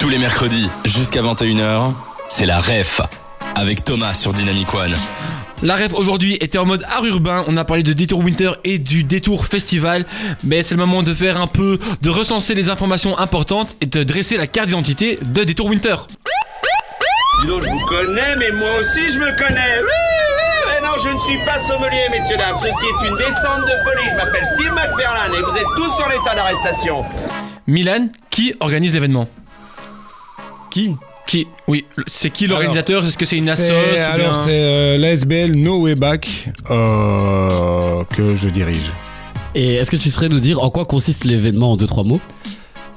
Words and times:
Tous 0.00 0.08
les 0.08 0.16
mercredis, 0.16 0.66
jusqu'à 0.86 1.20
21h, 1.20 1.92
c'est 2.26 2.46
la 2.46 2.58
REF. 2.58 3.02
Avec 3.54 3.84
Thomas 3.84 4.14
sur 4.14 4.32
Dynamic 4.32 4.72
One. 4.72 4.94
La 5.62 5.76
ref 5.76 5.92
aujourd'hui 5.92 6.38
était 6.40 6.56
en 6.56 6.64
mode 6.64 6.86
art 6.88 7.04
urbain, 7.04 7.44
on 7.48 7.56
a 7.58 7.66
parlé 7.66 7.82
de 7.82 7.92
Détour 7.92 8.20
Winter 8.20 8.52
et 8.64 8.78
du 8.78 9.04
Détour 9.04 9.44
Festival, 9.44 10.06
mais 10.42 10.62
c'est 10.62 10.74
le 10.74 10.80
moment 10.80 11.02
de 11.02 11.12
faire 11.12 11.38
un 11.38 11.46
peu, 11.46 11.78
de 12.00 12.08
recenser 12.08 12.54
les 12.54 12.70
informations 12.70 13.18
importantes 13.18 13.76
et 13.82 13.86
de 13.86 14.02
dresser 14.02 14.38
la 14.38 14.46
carte 14.46 14.68
d'identité 14.68 15.18
de 15.22 15.44
Détour 15.44 15.66
Winter. 15.66 15.96
Dis 17.42 17.46
donc, 17.48 17.62
je 17.62 17.68
vous 17.68 17.86
connais, 17.86 18.36
mais 18.38 18.52
moi 18.52 18.70
aussi 18.80 19.12
je 19.12 19.18
me 19.18 19.30
connais. 19.36 19.80
Oui, 19.82 19.84
oui, 19.84 20.64
mais 20.66 20.86
non, 20.86 20.94
je 21.04 21.14
ne 21.14 21.20
suis 21.20 21.44
pas 21.44 21.58
sommelier, 21.58 22.06
messieurs, 22.10 22.38
dames. 22.38 22.56
Ceci 22.62 22.86
est 22.86 23.06
une 23.06 23.16
descente 23.18 23.66
de 23.66 23.84
police. 23.84 24.12
Je 24.12 24.16
m'appelle 24.16 24.46
Steve 24.54 24.72
McFarlane 24.72 25.34
et 25.34 25.42
vous 25.42 25.56
êtes 25.58 25.76
tous 25.76 25.94
sur 25.94 26.08
l'état 26.08 26.34
d'arrestation. 26.34 27.04
Milan, 27.66 28.06
qui 28.30 28.54
organise 28.60 28.94
l'événement? 28.94 29.28
Qui 30.70 30.94
Qui 31.26 31.46
Oui, 31.68 31.84
c'est 32.06 32.30
qui 32.30 32.46
l'organisateur? 32.46 33.04
Est-ce 33.06 33.18
que 33.18 33.26
c'est 33.26 33.36
une 33.36 33.48
assoce 33.48 33.70
Alors 34.12 34.32
bien- 34.32 34.44
c'est 34.44 34.50
euh, 34.52 34.98
l'ASBL 34.98 35.52
No 35.56 35.80
Way 35.82 35.94
Back 35.96 36.48
euh, 36.70 38.04
que 38.16 38.34
je 38.36 38.48
dirige. 38.48 38.92
Et 39.54 39.74
est-ce 39.74 39.90
que 39.90 39.96
tu 39.96 40.10
saurais 40.10 40.28
nous 40.28 40.40
dire 40.40 40.62
en 40.62 40.70
quoi 40.70 40.84
consiste 40.84 41.24
l'événement 41.24 41.72
en 41.72 41.76
deux 41.76 41.86
trois 41.86 42.04
mots? 42.04 42.20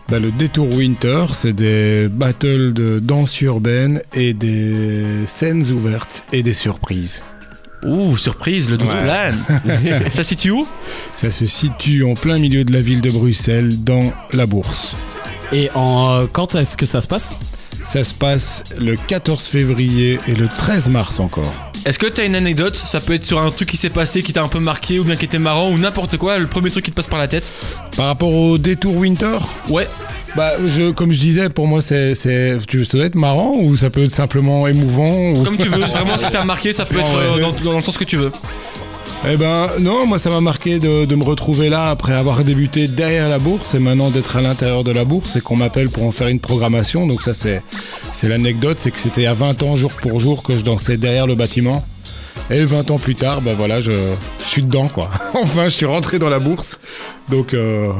Bah, 0.09 0.20
le 0.20 0.32
Détour 0.32 0.68
Winter, 0.73 1.26
c'est 1.34 1.54
des 1.54 2.08
battles 2.09 2.73
de 2.73 2.99
danse 2.99 3.40
urbaine 3.41 4.02
et 4.13 4.34
des 4.34 5.26
scènes 5.26 5.71
ouvertes 5.71 6.26
et 6.34 6.44
des 6.44 6.54
surprises. 6.54 7.24
Ouh, 7.85 8.16
surprise, 8.18 8.70
le 8.70 8.77
Doudou 8.77 8.91
Ouais. 8.94 9.04
Plan. 9.04 9.99
Ça 10.12 10.18
se 10.18 10.24
situe 10.24 10.52
où? 10.52 10.68
Ça 11.13 11.32
se 11.32 11.46
situe 11.46 12.04
en 12.04 12.13
plein 12.13 12.38
milieu 12.38 12.63
de 12.63 12.71
la 12.71 12.82
ville 12.82 13.02
de 13.02 13.10
Bruxelles, 13.12 13.84
dans 13.84 14.12
la 14.32 14.46
bourse. 14.46 14.96
Et 15.52 15.70
en 15.76 16.10
euh, 16.12 16.26
quand 16.32 16.55
est-ce 16.55 16.77
que 16.77 16.85
ça 16.85 17.02
se 17.02 17.08
passe? 17.08 17.34
Ça 17.86 18.04
se 18.04 18.14
passe 18.14 18.64
le 18.78 18.96
14 18.96 19.46
février 19.46 20.18
et 20.27 20.34
le 20.34 20.48
13 20.48 20.88
mars 20.90 21.20
encore. 21.20 21.52
Est-ce 21.85 21.99
que 21.99 22.07
t'as 22.07 22.26
une 22.26 22.35
anecdote? 22.35 22.82
Ça 22.88 23.02
peut 23.02 23.13
être 23.13 23.26
sur 23.26 23.40
un 23.41 23.52
truc 23.52 23.70
qui 23.70 23.76
s'est 23.77 23.90
passé, 23.90 24.24
qui 24.24 24.32
t'a 24.32 24.41
un 24.41 24.48
peu 24.48 24.60
marqué, 24.60 24.99
ou 24.99 25.04
bien 25.04 25.18
qui 25.18 25.26
était 25.26 25.38
marrant, 25.40 25.70
ou 25.70 25.77
n'importe 25.77 26.16
quoi, 26.18 26.38
le 26.38 26.48
premier 26.48 26.72
truc 26.72 26.85
qui 26.85 26.91
te 26.91 26.96
passe 26.96 27.07
par 27.07 27.20
la 27.20 27.27
tête? 27.27 27.44
Par 27.98 28.05
rapport 28.07 28.32
au 28.34 28.57
Détour 28.57 28.96
Winter, 28.96 29.38
Ouais, 29.70 29.88
bah, 30.38 30.54
je, 30.66 30.91
comme 30.91 31.12
je 31.12 31.20
disais, 31.20 31.49
pour 31.49 31.68
moi, 31.68 31.82
c'est, 31.82 32.16
c'est, 32.16 32.57
tu- 32.68 32.85
ça 32.85 32.98
doit 32.98 33.05
être 33.05 33.16
marrant 33.16 33.52
ou 33.57 33.76
ça 33.76 33.90
peut 33.90 34.04
être 34.05 34.13
simplement 34.13 34.66
émouvant 34.68 35.32
ou... 35.32 35.44
comme 35.44 35.57
tu 35.57 35.68
veux, 35.68 35.77
vraiment 35.85 36.18
ce 36.18 36.26
qui 36.26 36.32
t'a 36.32 36.46
marqué, 36.46 36.72
ça 36.72 36.85
peut 36.85 36.98
être 37.00 37.13
Ouais. 37.38 37.41
euh, 37.44 37.52
dans, 37.63 37.72
dans 37.72 37.77
le 37.77 37.84
sens 37.84 37.98
que 37.98 38.05
tu 38.05 38.16
veux. 38.16 38.32
Eh 39.26 39.38
ben 39.38 39.70
non, 39.79 40.05
moi 40.05 40.20
ça 40.20 40.29
m'a 40.29 40.41
marqué 40.41 40.79
de, 40.79 41.16
me 41.16 41.24
retrouver 41.24 41.70
là 41.70 41.90
après 41.90 42.13
avoir 42.13 42.43
débuté 42.43 42.90
derrière 42.90 43.29
la 43.29 43.40
bourse 43.40 43.74
et 43.74 43.79
maintenant 43.79 44.10
d'être 44.10 44.35
à 44.35 44.41
l'intérieur 44.41 44.84
de 44.84 44.91
la 44.91 45.05
bourse 45.05 45.38
et 45.38 45.41
qu'on 45.41 45.55
m'appelle 45.55 45.90
pour 45.90 46.04
en 46.04 46.12
faire 46.12 46.27
une 46.27 46.41
programmation. 46.41 47.07
Donc 47.07 47.21
ça 47.21 47.34
c'est 47.34 47.63
c'est 48.12 48.27
l'anecdote, 48.27 48.79
c'est 48.79 48.91
que 48.91 48.99
c'était 48.99 49.26
à 49.26 49.34
20 49.34 49.63
ans 49.63 49.76
jour 49.77 49.94
pour 49.94 50.20
jour 50.20 50.44
que 50.44 50.57
je 50.57 50.62
dansais 50.62 50.98
derrière 50.98 51.26
le 51.26 51.35
bâtiment. 51.35 51.85
Et 52.49 52.66
20 52.66 52.91
ans 52.91 52.99
plus 52.99 53.16
tard, 53.16 53.41
ben 53.41 53.55
voilà, 53.55 53.79
je, 53.79 53.91
je 54.40 54.46
suis 54.46 54.62
dedans 54.62 54.90
quoi. 54.90 55.10
enfin, 55.35 55.63
je 55.63 55.74
suis 55.74 55.85
rentré 55.85 56.20
dans 56.20 56.29
la 56.29 56.40
bourse. 56.40 56.82
Donc 57.29 57.54
euh, 57.54 57.94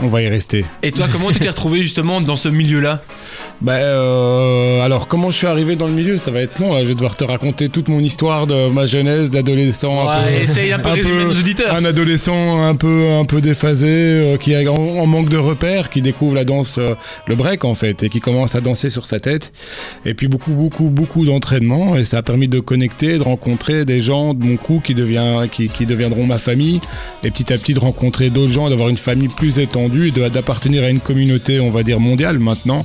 on 0.00 0.08
va 0.08 0.22
y 0.22 0.28
rester. 0.28 0.64
Et 0.82 0.92
toi, 0.92 1.06
comment 1.10 1.30
tu 1.30 1.38
t'es 1.40 1.48
retrouvé 1.48 1.82
justement 1.82 2.20
dans 2.20 2.36
ce 2.36 2.48
milieu-là? 2.48 3.02
Bah 3.60 3.72
euh, 3.74 4.80
alors 4.82 5.08
comment 5.08 5.30
je 5.30 5.36
suis 5.38 5.46
arrivé 5.48 5.74
dans 5.74 5.88
le 5.88 5.92
milieu? 5.92 6.18
Ça 6.18 6.30
va 6.30 6.40
être 6.40 6.60
long 6.60 6.72
là, 6.74 6.82
je 6.84 6.88
vais 6.88 6.94
devoir 6.94 7.16
te 7.16 7.24
raconter 7.24 7.68
toute 7.68 7.88
mon 7.88 7.98
histoire 7.98 8.46
de 8.46 8.68
ma 8.70 8.86
jeunesse 8.86 9.32
d'adolescent 9.32 10.08
un 10.08 10.22
peu 10.22 10.30
essaye 10.42 10.72
un 10.72 10.78
peu 10.78 11.24
nos 11.24 11.30
auditeurs. 11.32 11.74
un 11.74 11.84
adolescent 11.84 12.62
un 12.62 12.76
peu 12.76 13.08
un 13.10 13.24
peu 13.24 13.40
déphasé 13.40 13.88
euh, 13.88 14.36
qui 14.36 14.52
est 14.52 14.68
en, 14.68 14.76
en 14.76 15.06
manque 15.06 15.28
de 15.28 15.36
repères 15.36 15.90
qui 15.90 16.02
découvre 16.02 16.36
la 16.36 16.44
danse 16.44 16.76
euh, 16.78 16.94
le 17.26 17.34
break 17.34 17.64
en 17.64 17.74
fait 17.74 18.04
et 18.04 18.08
qui 18.08 18.20
commence 18.20 18.54
à 18.54 18.60
danser 18.60 18.90
sur 18.90 19.06
sa 19.06 19.18
tête 19.18 19.52
et 20.04 20.14
puis 20.14 20.28
beaucoup 20.28 20.52
beaucoup 20.52 20.88
beaucoup 20.88 21.24
d'entraînement 21.24 21.96
et 21.96 22.04
ça 22.04 22.18
a 22.18 22.22
permis 22.22 22.46
de 22.46 22.60
connecter 22.60 23.18
de 23.18 23.24
rencontrer 23.24 23.84
des 23.84 24.00
gens 24.00 24.34
de 24.34 24.44
mon 24.44 24.56
crew 24.56 24.80
qui 24.84 24.94
devient 24.94 25.48
qui, 25.50 25.68
qui 25.68 25.84
deviendront 25.84 26.26
ma 26.26 26.38
famille 26.38 26.80
et 27.24 27.32
petit 27.32 27.52
à 27.52 27.58
petit 27.58 27.74
de 27.74 27.80
rencontrer 27.80 28.30
d'autres 28.30 28.52
gens 28.52 28.70
d'avoir 28.70 28.88
une 28.88 28.98
famille 28.98 29.28
plus 29.28 29.58
étendue 29.58 29.87
et 29.96 30.30
d'appartenir 30.30 30.84
à 30.84 30.90
une 30.90 31.00
communauté 31.00 31.60
on 31.60 31.70
va 31.70 31.82
dire 31.82 32.00
mondiale 32.00 32.38
maintenant. 32.38 32.84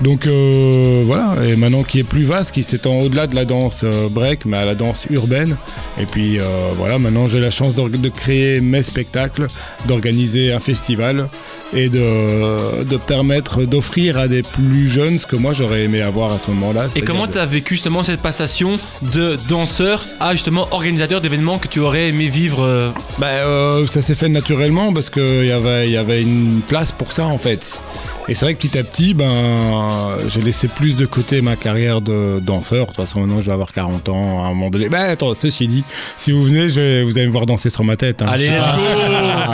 Donc 0.00 0.26
euh, 0.26 1.02
voilà. 1.04 1.36
Et 1.44 1.56
maintenant 1.56 1.82
qui 1.82 2.00
est 2.00 2.04
plus 2.04 2.24
vaste 2.24 2.52
qui 2.52 2.62
s'étend 2.62 2.98
au-delà 2.98 3.26
de 3.26 3.34
la 3.34 3.44
danse 3.44 3.82
euh, 3.84 4.08
break 4.08 4.44
mais 4.44 4.56
à 4.56 4.64
la 4.64 4.74
danse 4.74 5.06
urbaine. 5.10 5.56
Et 6.00 6.06
puis 6.06 6.38
euh, 6.38 6.44
voilà, 6.76 6.98
maintenant 6.98 7.26
j'ai 7.28 7.40
la 7.40 7.50
chance 7.50 7.74
de 7.74 8.08
créer 8.08 8.60
mes 8.60 8.82
spectacles, 8.82 9.46
d'organiser 9.86 10.52
un 10.52 10.60
festival 10.60 11.28
et 11.74 11.88
de, 11.88 12.84
de 12.84 12.96
permettre 12.96 13.64
d'offrir 13.64 14.18
à 14.18 14.28
des 14.28 14.42
plus 14.42 14.88
jeunes 14.88 15.18
ce 15.18 15.26
que 15.26 15.36
moi 15.36 15.52
j'aurais 15.52 15.82
aimé 15.82 16.00
avoir 16.00 16.32
à 16.32 16.38
ce 16.38 16.50
moment-là. 16.50 16.86
Et 16.94 17.00
comment 17.02 17.26
de- 17.26 17.32
t'as 17.32 17.46
vécu 17.46 17.74
justement 17.74 18.04
cette 18.04 18.20
passation 18.22 18.76
de 19.02 19.36
danseur 19.48 20.04
à 20.20 20.32
justement 20.32 20.68
organisateur 20.70 21.20
d'événements 21.20 21.58
que 21.58 21.68
tu 21.68 21.80
aurais 21.80 22.08
aimé 22.08 22.28
vivre 22.28 22.62
euh, 22.62 22.90
Bah, 23.18 23.26
euh, 23.28 23.86
ça 23.86 24.00
s'est 24.02 24.14
fait 24.14 24.28
naturellement 24.28 24.92
parce 24.92 25.10
qu'il 25.10 25.44
y 25.46 25.50
avait, 25.52 25.90
y 25.90 25.96
avait 25.96 26.22
une 26.22 26.60
place 26.66 26.92
pour 26.92 27.12
ça 27.12 27.24
en 27.26 27.38
fait. 27.38 27.80
Et 28.28 28.34
c'est 28.34 28.44
vrai 28.44 28.54
que 28.54 28.60
petit 28.66 28.76
à 28.76 28.82
petit, 28.82 29.14
ben, 29.14 30.16
j'ai 30.26 30.42
laissé 30.42 30.66
plus 30.66 30.96
de 30.96 31.06
côté 31.06 31.42
ma 31.42 31.54
carrière 31.54 32.00
de 32.00 32.40
danseur. 32.40 32.82
De 32.82 32.86
toute 32.86 32.96
façon, 32.96 33.20
maintenant, 33.20 33.40
je 33.40 33.46
vais 33.46 33.52
avoir 33.52 33.70
40 33.72 34.08
ans 34.08 34.42
à 34.42 34.46
un 34.46 34.48
moment 34.48 34.68
donné. 34.68 34.88
Bah, 34.88 35.02
attends, 35.02 35.32
ceci 35.36 35.68
dit, 35.68 35.84
si 36.18 36.32
vous 36.32 36.42
venez, 36.42 36.68
je 36.68 36.80
vais- 36.80 37.02
vous 37.04 37.16
allez 37.18 37.28
me 37.28 37.32
voir 37.32 37.46
danser 37.46 37.70
sur 37.70 37.84
ma 37.84 37.96
tête. 37.96 38.22
hein. 38.22 38.26
Allez, 38.28 38.48
let's 38.48 38.66
go 38.66 38.82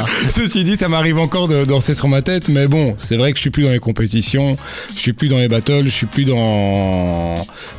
Ceci 0.28 0.64
dit, 0.64 0.76
ça 0.76 0.88
m'arrive 0.88 1.18
encore 1.18 1.48
de 1.48 1.64
danser 1.64 1.94
sur 1.94 2.08
ma 2.08 2.22
tête, 2.22 2.48
mais 2.48 2.66
bon, 2.68 2.94
c'est 2.98 3.16
vrai 3.16 3.32
que 3.32 3.36
je 3.38 3.42
suis 3.42 3.50
plus 3.50 3.64
dans 3.64 3.70
les 3.70 3.78
compétitions, 3.78 4.56
je 4.94 4.98
suis 5.00 5.12
plus 5.12 5.28
dans 5.28 5.38
les 5.38 5.48
battles, 5.48 5.84
je 5.84 5.90
suis 5.90 6.06
plus 6.06 6.24
dans, 6.24 7.34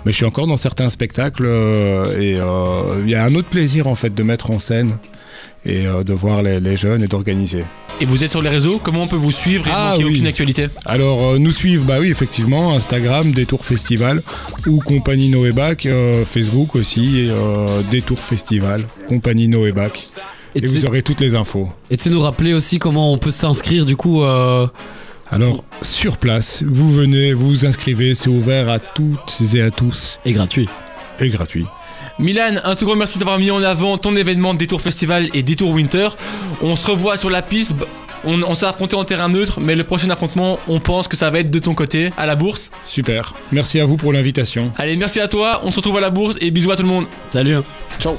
mais 0.05 0.11
je 0.11 0.17
suis 0.17 0.25
encore 0.25 0.47
dans 0.47 0.57
certains 0.57 0.89
spectacles 0.89 1.45
euh, 1.45 2.03
et 2.19 2.37
euh, 2.39 2.99
il 3.01 3.09
y 3.09 3.15
a 3.15 3.23
un 3.23 3.35
autre 3.35 3.49
plaisir 3.49 3.87
en 3.87 3.95
fait 3.95 4.13
de 4.13 4.23
mettre 4.23 4.51
en 4.51 4.59
scène 4.59 4.97
et 5.65 5.87
euh, 5.87 6.03
de 6.03 6.13
voir 6.13 6.41
les, 6.41 6.59
les 6.59 6.75
jeunes 6.75 7.03
et 7.03 7.07
d'organiser. 7.07 7.63
Et 8.01 8.05
vous 8.05 8.23
êtes 8.23 8.31
sur 8.31 8.41
les 8.41 8.49
réseaux 8.49 8.79
Comment 8.83 9.01
on 9.03 9.07
peut 9.07 9.15
vous 9.15 9.31
suivre 9.31 9.67
et 9.67 9.71
Ah, 9.73 9.91
manquer 9.91 10.03
oui. 10.05 10.11
aucune 10.15 10.27
actualité? 10.27 10.67
Alors 10.85 11.21
euh, 11.23 11.37
nous 11.37 11.51
suivre, 11.51 11.85
bah 11.85 11.97
oui 11.99 12.09
effectivement, 12.09 12.73
Instagram, 12.75 13.31
Détour 13.31 13.63
Festival 13.65 14.23
ou 14.67 14.79
Compagnie 14.79 15.29
Noébac, 15.29 15.85
euh, 15.85 16.25
Facebook 16.25 16.75
aussi, 16.75 17.29
Détour 17.91 18.19
Festival, 18.19 18.83
Compagnie 19.07 19.47
Noébac. 19.47 20.07
Et 20.55 20.59
Et 20.59 20.61
tu 20.61 20.67
vous 20.67 20.85
aurez 20.85 21.01
toutes 21.01 21.19
les 21.19 21.35
infos. 21.35 21.67
Et 21.89 21.97
tu 21.97 22.03
sais 22.03 22.09
nous 22.09 22.21
rappeler 22.21 22.53
aussi 22.53 22.79
comment 22.79 23.11
on 23.11 23.17
peut 23.17 23.31
s'inscrire 23.31 23.85
du 23.85 23.95
coup 23.95 24.23
euh, 24.23 24.67
Alors, 25.31 25.63
sur 25.81 26.17
place, 26.17 26.63
vous 26.65 26.91
venez, 26.93 27.33
vous 27.33 27.47
vous 27.47 27.65
inscrivez, 27.65 28.13
c'est 28.15 28.29
ouvert 28.29 28.69
à 28.69 28.79
toutes 28.79 29.37
et 29.53 29.61
à 29.61 29.71
tous 29.71 30.19
et 30.25 30.33
gratuit. 30.33 30.69
et 31.19 31.29
gratuit. 31.29 31.65
Milan, 32.19 32.59
un 32.63 32.75
tout 32.75 32.85
grand 32.85 32.95
merci 32.95 33.17
d'avoir 33.17 33.39
mis 33.39 33.49
en 33.49 33.63
avant 33.63 33.97
ton 33.97 34.15
événement 34.15 34.53
Détour 34.53 34.81
Festival 34.81 35.29
et 35.33 35.41
Détour 35.41 35.71
Winter. 35.71 36.09
On 36.61 36.75
se 36.75 36.85
revoit 36.85 37.17
sur 37.17 37.31
la 37.31 37.41
piste. 37.41 37.73
On, 38.23 38.41
on 38.43 38.55
s'est 38.55 38.67
affronté 38.67 38.95
en 38.95 39.03
terrain 39.03 39.27
neutre, 39.29 39.59
mais 39.59 39.75
le 39.75 39.83
prochain 39.83 40.09
affrontement, 40.09 40.59
on 40.67 40.79
pense 40.79 41.07
que 41.07 41.17
ça 41.17 41.29
va 41.29 41.39
être 41.39 41.49
de 41.49 41.59
ton 41.59 41.73
côté, 41.73 42.11
à 42.15 42.25
la 42.25 42.35
bourse. 42.35 42.71
Super. 42.83 43.33
Merci 43.51 43.79
à 43.79 43.85
vous 43.85 43.97
pour 43.97 44.13
l'invitation. 44.13 44.71
Allez, 44.77 44.95
merci 44.95 45.19
à 45.19 45.27
toi, 45.27 45.61
on 45.63 45.71
se 45.71 45.77
retrouve 45.77 45.97
à 45.97 46.01
la 46.01 46.09
bourse 46.11 46.37
et 46.39 46.51
bisous 46.51 46.71
à 46.71 46.75
tout 46.77 46.83
le 46.83 46.87
monde. 46.87 47.05
Salut. 47.31 47.57
Ciao. 47.99 48.15